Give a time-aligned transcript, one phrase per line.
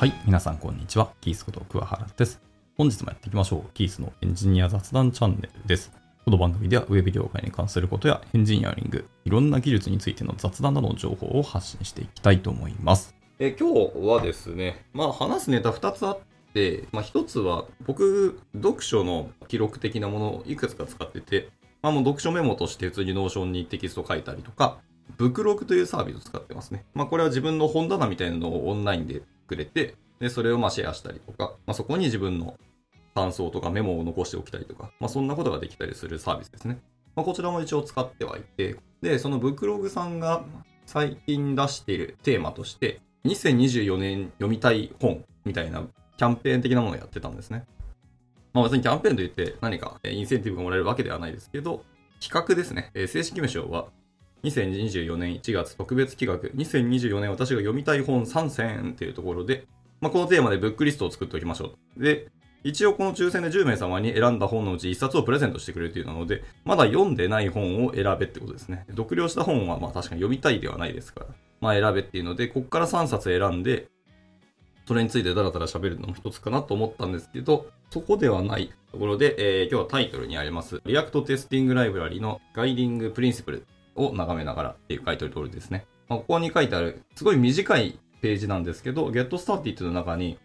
[0.00, 1.12] はい、皆さんこんにちは。
[1.20, 2.40] キースこと桑原です。
[2.78, 3.72] 本日もやっていきましょう。
[3.74, 5.92] キースのエンジニア雑談チャンネルです。
[6.24, 13.14] この番組ではウェブ業界に関することやエンジニアリング、いろんな技術についての雑談などの情報を発信していきたいと思います。
[13.38, 16.18] え今日はですね、まあ話すネタ2つあっ
[16.54, 21.50] て、まあ1つは僕、読書の記録的なものをいくつか使ってて、
[21.82, 24.78] まあもう読書メモとして普通に Notion にテキスト書いたりとか、
[25.18, 26.86] ブクログというサービスを使ってますね。
[26.94, 32.56] まあこれは自分の本棚みたいなのをオンラインでくれて、で、それをまあシェアしたりとか、まあそこに自分の
[33.14, 36.78] 感想とかメモを残しておきたりとか、まあそんなことができたりするサービスですね。
[37.16, 40.44] まあこちらも一応使ってはいて、で、そのブクログさんが
[40.86, 45.82] 最近出しているテーマとして、2024年読みたい本みたいな
[46.16, 47.64] キャンペーン的なものをやってたんですね。
[48.52, 51.84] まあ別にキャンペーンといって何かインセンティブがもらえるわけではないですけど、
[52.20, 52.90] 企画ですね。
[52.94, 53.86] え正式名称は
[54.42, 59.66] 2024年1月特別企画、2024年私が読みたい本3選っていうところで、
[60.00, 62.02] まあ、このテーマでブックリストを作っておきましょう。
[62.02, 62.28] で、
[62.62, 68.84] 一応この抽選で10名様に選んだ本のうち1冊をプレゼントしてくれるというのなので、まだ読んでない本を選べってことですね。
[68.90, 71.26] 読了した本はまあ確かに読みたいではないですから、
[71.60, 73.88] まあ選べっていうので、ここから3冊選んで、
[74.86, 85.86] それについてダラダラ喋るのも一つかなと思ったんですけど、そこではないところで、えー今日はタイトルにあります、 React Testing Library の Guiding Principleを眺めながらっていう書いてある通りですね。
[86.08, 90.38] まあ、ここに書いてある、すごい短いページなんですけど、Get Started の中に、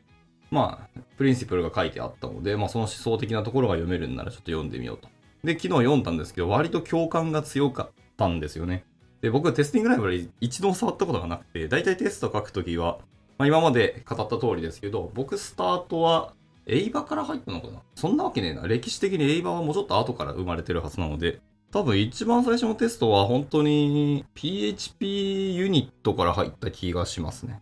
[0.52, 5.10] まあ、プリンシプルが書いてあったので、まあ、その思想的なところが読めるんならちょっと読んでみようと。
[5.44, 8.86] で、昨日読んだんですけど、割と共感が強かったんですよね。
[9.22, 13.00] で、僕はテスティングライブラリ一度触ったことがなくて、大体テスト書くときは、
[13.38, 16.34] まあ、今まで語った通りですけど、僕スタートは、
[16.68, 17.82] エイバから入ったのかな？
[17.94, 18.68] そんなわけねえな。
[18.68, 21.40] 歴史的にエイバはもうちょっと後から生まれてるはずなので、
[21.76, 27.62] 多分一番最初のテストは本当に PHP ユニットから入った気がしますね。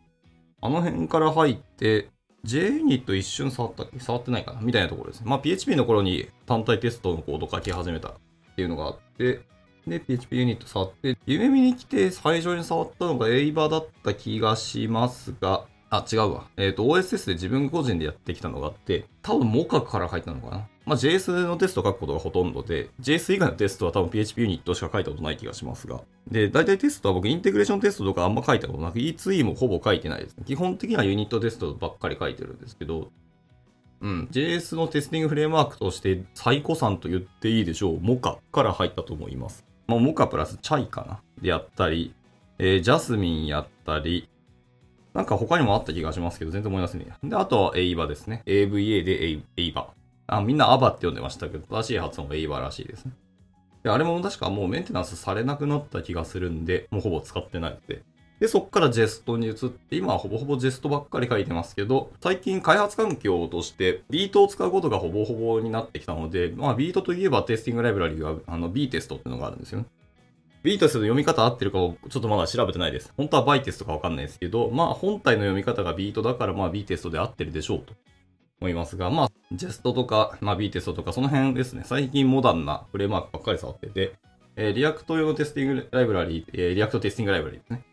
[0.61, 2.09] あの辺から入って、
[2.43, 3.99] J ユニット一瞬触ったっけ？
[3.99, 4.61] 触ってないかな？
[4.61, 5.25] みたいなところですね。
[5.27, 8.13] まあ PHP の頃に単体テストのコード書き始めたっ
[8.55, 9.41] ていうのがあって、
[9.87, 15.65] で、PHP ユニット触って、夢見に来て最初に触ったのがエイバだった気がしますが、
[15.95, 16.47] あ、違うわ。
[16.57, 20.67] えっ、と、OSS で自分個人でやってきたのがあって、多分モカから入ったのかな。
[20.87, 26.01] まあ、JS のテスト書くことがほとんどで、JS 以外のテストは多分 PHP ユニットしか書いたことない気がしますが。
[26.27, 30.35] で、大体テストは僕インテグレーションテストとかあんま書いたことなく、E2E もほぼ書いてないです。
[30.47, 33.11] 基本的にはユニットテストばっかり書いてるんですけど、
[34.01, 39.63] うん、JS のテスティングフレームワークとして最古参と言っていいでしょう、モカから入ったと思います。
[39.85, 42.15] まあ、モカプラスチャイかなでやったり、
[42.57, 44.27] えージャスミンやったり、
[45.13, 47.27] なんか他にもあった気がしますけど、全然思い出せねえ。
[47.27, 48.41] で、あとはエイバですね。
[48.45, 49.87] AVA でエイエイバ。
[50.27, 53.11] あ、みんなアバって呼んでましたけど、正しい発音がエイバらしいですね。
[53.83, 58.01] で、あれも確かもうメンテナンスされなくなった気がするんで、もうほぼ使ってないので。
[58.39, 69.85] で、そっから Jest に移って、今はほぼほぼ Jest ばっかり書いてますけど、最近開発環境として Vite を使うことがほぼほぼになってきたので、まあ Vite といえば Testing Library が、あの B テストっていうのがあるんですよね。
[70.63, 73.13] Vitest の読み方合ってるかをちょっとまだ調べてないです。
[73.17, 77.93] 本当はバイテストかわかんないですけど、まあ本体の読み方が Vite だからまあ B テストで合ってるでしょうと
[78.61, 81.83] 思いますが、まあ Jest とか、まあ B テストとかその辺ですね。
[81.85, 84.13] 最近モダンなフレームワークばっかり触ってて、
[84.55, 87.83] えー React 用の Testing Library、えー React Testing Library ですね。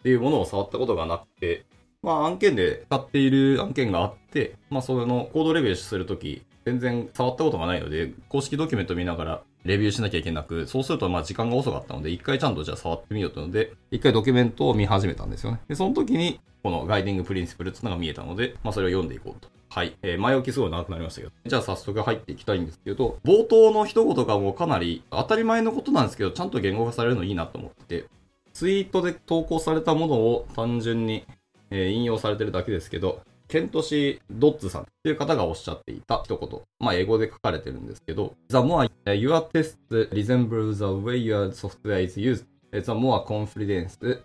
[0.00, 1.64] っていうものを触ったことがなくて、
[2.02, 15.60] まあ案件で使っている案件があって、まあそのコードレビューするとき、全然触ったことがないので、公式ドキュメント見ながらレビューしなきゃいけなく、そうするとまあ時間が遅かったので、一回ちゃんとじゃあ触ってみようというので、一回ドキュメントを見始めたんですよね。
[15.68, 19.48] で、その時に、この Guiding Principle っていうのが見えたので、まあそれを読んでいこうと。
[19.70, 19.96] はい。
[20.02, 21.32] えー前置きすごい長くなりましたけど。
[21.46, 28.06] じゃあ早速入っていきたいんですけど、冒頭の一言がもうかなり当たり前のことなんですけど、ちゃんと言語化されるのいいなと思ってて、
[28.52, 31.24] ツイートで投稿されたものを単純に、
[31.70, 36.60] えー引用されてるだけですけど、ケントシー・ドッツさんっていう方がおっしゃっていた一言。
[36.78, 39.78] まあ、英語で書かれてるんですけど、The more your test
[40.10, 44.22] resemble the way your software is used, the more confidence that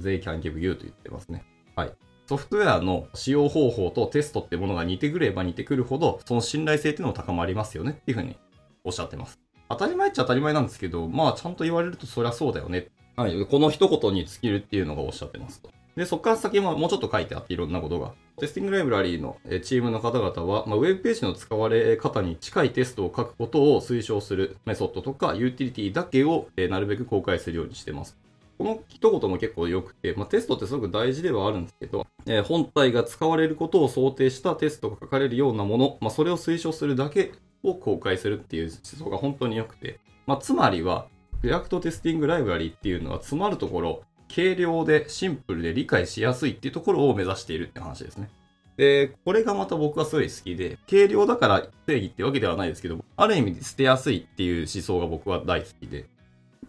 [0.00, 1.44] they can give you と言ってますね。
[1.76, 1.92] はい。
[2.26, 8.36] ソフトウェアの使用方法とテストってものが似てくれば似てくるほど、その信頼性っていうのも高まりますよねっていうふうに
[8.82, 9.38] おっしゃってます。
[9.68, 12.88] 当たり前っちゃ当たり前なんですけど、まあちゃんと言われるとそりゃそうだよね。
[13.14, 13.46] はい。
[13.46, 15.70] この一言に尽きるっていうのがおっしゃってますと。
[15.96, 18.12] で、そこから先ももうちょっと書いてあっていろんなことが。
[18.38, 28.16] テスティングライブラリーのチームの方々は、まあ、ウェブページの使われ方に近いテストを書くことを推奨するメソッドとかユーティリティだけを、えなるべく公開するようにしてます。
[28.58, 37.32] この一言も結構良くて、まあ、テストってすごく大事ではあるんですけど、えー本体が使われることを想定したテストが書かれるようなもの、まあ、それを推奨するだけ
[37.62, 41.06] を公開するっていう思想が本当に良くて、まあ、つまりは、
[41.42, 44.02] React テスティングライブラリっていうのは詰まるところ、
[44.34, 48.28] 軽量でシンプルで理解しやすいっていうところを目指しているって話ですね。
[48.76, 56.06] で、これがまた僕はすごい好きで、軽量だから正義ってわけではないですけど、ある意味で捨てやすいっていう思想が僕は大好きで、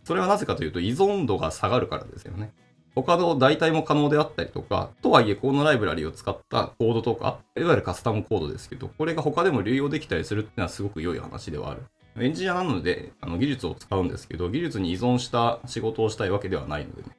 [0.03, 2.53] それはなぜかというと依存度が下がるからですよね。
[2.93, 11.81] 他の代替も可能であったりとか、とはいえこのライブラリを使ったコードとか、いわゆるカスタムコードですけど、これが他でも流用できたりするっていうのはすごく良い話ではある。
[12.17, 17.09] エンジニアなので、あの技術を使うんですけど、技術に依存した仕事をしたいわけではないのでね。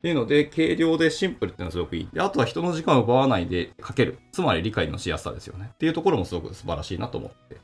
[0.00, 2.08] っていうので、軽量でシンプルっていうのはすごくいい。
[2.10, 4.18] で、あとは人の時間を奪わないで書ける。
[4.32, 5.72] つまり理解のしやすさですよね。
[5.74, 7.58] っていうところもすごく素晴らしいなと思って。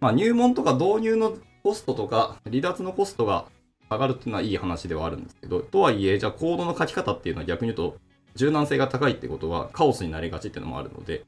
[0.00, 3.44] まあ、入門とか導入のコストとか、離脱のコストが
[3.90, 7.98] 上がるっていうのはいい話ではあるんですけど、とはいえ、じゃあコードの書き方っていうのは逆に言うと、
[8.36, 11.24] 柔軟性が高いってことはカオスになりがちっていうのもあるので、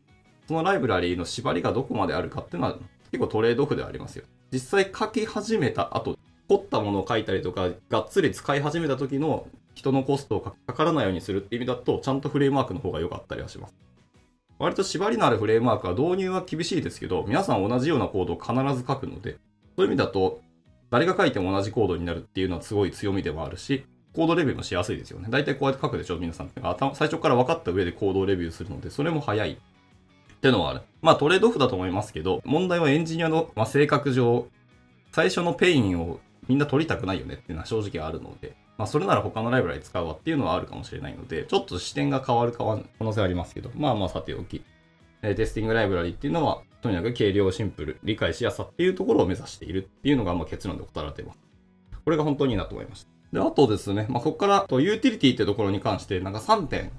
[0.47, 2.79] そのライブラリーの縛りがどこまであるかっていうのは
[3.13, 4.25] 結構トレードオフではありますよ。
[4.51, 6.17] 実際書き始めた後、
[6.49, 9.47] 凝ったものを書いたりとか、がっつり使い始めた時の
[9.79, 13.75] 人のコストをかからないようにするっていう意味だと、ちゃんとフレームワークの方が良かったりはします。
[14.59, 19.39] 割と縛りのあるフレームワークは導入は厳しいですけど、皆さん同じようなコードを必ず書くので、そ
[19.79, 20.41] ういう意味だと、
[20.91, 23.85] 誰が書いても同じコードになるっていうのはすごい強みでもあるし、
[24.15, 25.29] コードレビューもしやすいですよね。
[25.31, 26.51] 大体こうやって書くでしょ、皆さん。
[26.51, 29.57] 最初から分かった上でコードレビューするので、それも早いっ
[30.41, 30.81] ていうのはある。
[31.03, 34.49] まあトレードオフだと思いますけど、問題はエンジニアの、まあ、性格上、
[35.13, 44.63] 最初の pain をみんな取りたくないよねっていうのは正直あるので、まあそれなら他のライブラリ使うわっていうのはあるかもしれないので、ちょっと視点が変わる可能性はありますけど、まあまあさておき、
[45.21, 51.41] え Testing Library っていうのは、とにかく軽量シンプル、理解しやすさっていうところを目指しているっていうのがまあ結論で答えられています。
[52.05, 53.11] これが本当にいいなと思いました。
[53.33, 56.93] で、あとですね、まあここからとユーティリティってところに関して、なんか3点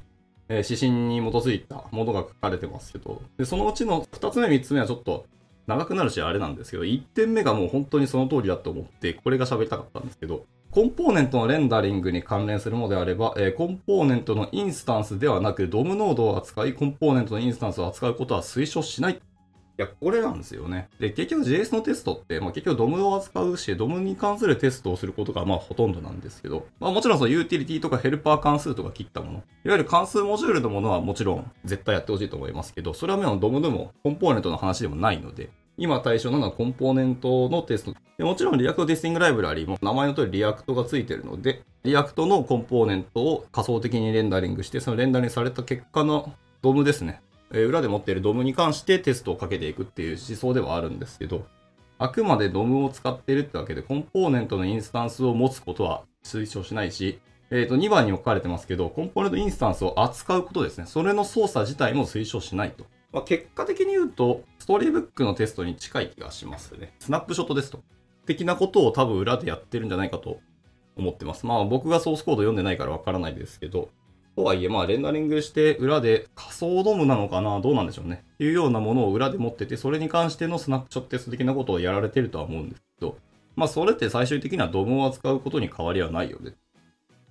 [0.50, 5.28] え指針に基づいたものが書かれてますけど、で、そのうちの2つ目、3つ目はちょっと
[5.68, 19.14] 長くなるしあれなんですけど、1点目がもう本当にその通りだと思って、これが喋りたかったんですけど、コンポーネントのレンダリングに関連するものであれば、えー、コンポーネントのインスタンスではなく、DOM ノードを扱い、コンポーネントのインスタンスを扱うことは推奨しない
[19.80, 20.90] いや、これなんですよね。
[21.00, 37.96] で、結局 JS のテストって、まあ、結局 DOM を扱うし、DOM に関するテストをすることがまあほとんどなんですけど、まあもちろんそのユーティリティとかヘルパー関数とかいったもの、いわゆる関数モジュールのものはもちろん絶対やってほしいと思いますけど、それはもう DOM でもコンポーネントの話でもないので、今対象なのはコンポーネントのテスト。
[38.24, 47.22] もちろん React Testing Library も名前の通り React がついているので、 React のコンポーネントを仮想的にレンダリングして、そのレンダリングされた結果の DOM ですね。
[47.54, 51.46] え裏で持っている DOM に関してテストをかけていくっていう思想ではあるんですけど、
[51.98, 57.20] あくまで DOM を使っているってわけで、コンポーネントのインスタンスを持つことは推奨しないし、
[57.52, 60.86] えっ、ー、と、2番にも書かれてますけど、コンポーネントインスタンスを扱うことですね。
[60.86, 62.86] それの操作自体も推奨しないと。
[63.12, 66.94] まあ、結果的に言うと、 Storybook のテストに近い気がしますね。
[67.00, 67.82] スナップショットテスト。
[68.26, 70.40] 的なことを多分裏でやってるんじゃないかと
[70.96, 71.48] 思ってます。
[71.48, 73.90] まあ僕がソースコード読んでないからわからないですけど、
[74.36, 78.24] とはいえ、まあ、レンダリングして裏で仮想 DOM なのかなどうなんでしょうね。
[78.36, 83.18] っていうようなものを裏で持ってて、それに関してのスナップショットテスト的なことをやられてるとは思うんですけど、
[83.56, 86.54] まあ、それって最終的には DOM を扱うことに変わりはないよね。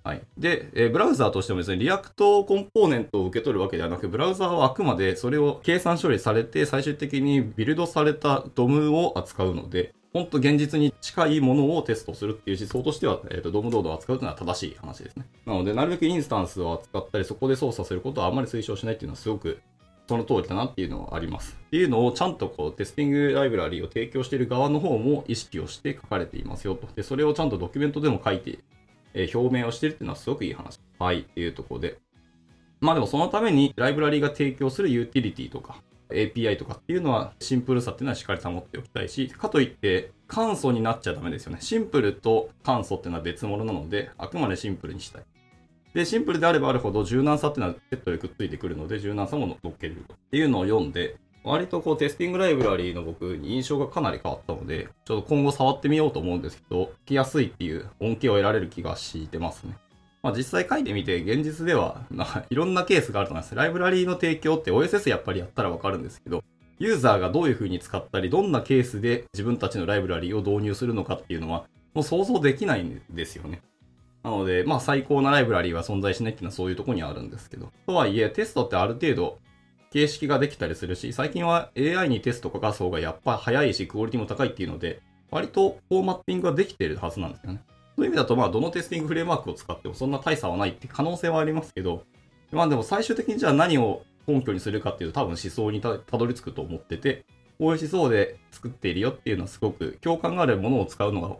[0.03, 0.21] はい。
[0.37, 15.25] で、えー、ブラウザーとしてもですね、 React コンポーネントを受け取るわけではなく、ブラウザーはあくまでそれを計算処理されて、最終的にビルドされた DOM を扱うので、本当現実に近いものをテストするっていう思想としては、えっ、ー、と、 DOM ノードを扱うというのは正しい話ですね。
[15.45, 19.61] なので、なるべくインスタンスを扱ったり、そこで操作することはあまり推奨しないっていうのはすごく
[20.09, 21.55] その通りだなっていうのはあります。
[21.67, 26.87] っていうのをちゃんとこうテスティングライブラリーを提供している側の方も意識をして書かれていますよと。
[26.95, 28.57] で、それをちゃんとドキュメントでも書いて、
[29.13, 30.79] え、表明をしてるっていうのはすごくいい話。
[30.99, 31.97] はい、っていうところで。
[32.81, 41.59] まあでもそのためにライブラリーが提供するユーティリティとか、API とかっていうのはシンプルさっていうのはしっかり保っておきたいし、かといって簡素になっちゃダメですよね。
[41.61, 45.23] シンプルと簡素っていうのは別物なので、あくまでシンプルにしたい。
[45.93, 59.77] で、シンプルであればあるほど柔軟さっていうのはセットでくっついてくるので、柔軟さも乗っけるっていうのを読んで、割とこうテスティングライブラリーの僕に印象がかなり変わったので、ちょっと今後触ってみようと思うんですけど、聞きやすいっていう恩恵を得られる気がしてますね。
[60.21, 62.01] まあ、実際書いてみて、現実では、
[62.49, 63.55] いろんなケースがあると思います。
[63.55, 66.43] ライブラリーの提供って OSS やっぱりやったらわかるんですけど、
[66.77, 73.61] ユーザーがどういう風に使ったり、どんなケースで自分たちのライブラリーを導入するのかっていうのは、もう想像できないんですよね。
[74.23, 77.71] なので、まあ最高なライブラリーは存在しないっていうのはそういうとこにあるんですけど。
[77.85, 79.39] とはいえ、テストってある程度
[79.91, 87.61] 形式ができたりするし、最近は AI にテスト書かす方がやっぱ早いし、クオリティも高いっていうので、割とフォーマッティングができてるはずなんですよね。
[87.95, 92.03] そういう意味だと、まあ、どのテスティングフレームワークを使ってもそんな大差はないって可能性はありますけど、
[92.51, 97.25] まあでも最終的にじゃあ何を根拠にするかっていうと多分思想にたどり着くと思ってて、
[97.57, 101.35] こういう思想で作っているよっていうのはすごく共感があるものを使うのが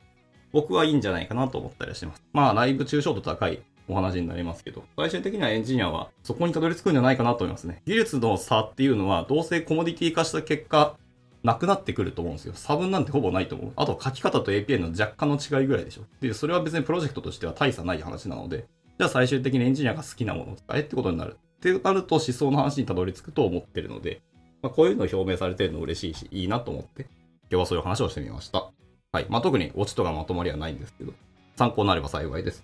[0.51, 2.23] 僕はいいんじゃないかなと思ったりしてます。
[2.33, 7.81] まあ、ライブ抽象度高いお話になりますけど、最終的にはエンジニアはそこにたどり着くんじゃないかなと思いますね。
[7.85, 10.95] 技術の差っていうのは、どうせコモディティ化した結果、
[11.43, 12.53] なくなってくると思うんですよ。
[12.53, 13.73] 差分なんてほぼないと思う。
[13.75, 16.01] あと書き方と API の若干の違いぐらいでしょ。
[16.21, 18.65] で、それは別にプロジェクトとしては大差ない話なので、
[18.97, 21.37] じゃあ最終的にエンジニアが好きなものを使えってことになる。
[21.37, 24.21] ってなると思想の話にたどり着くと思ってるので、
[24.61, 27.03] まあ、こういうのを表明されてるの嬉しいし、いいなと思って、
[27.49, 28.69] 今日はそういう話をしてみました。
[29.11, 29.25] はい。
[29.29, 31.13] まあ、特にオチとかまとまりはないんですけど、
[31.55, 32.63] 参考になれば幸いです。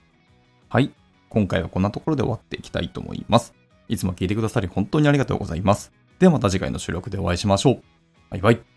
[0.69, 0.91] はい。
[1.29, 3.53] 今回はこんなところで終わっていきたいと思います。
[3.87, 5.91] いつも聞いてくださり本当にありがとうございます。
[6.19, 7.81] ではまた次回の収録でお会いしましょう。
[8.29, 8.74] バイバイ。